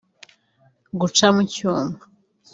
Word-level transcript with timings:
guca 0.99 1.27
mu 1.35 1.43
cyuma 1.53 1.93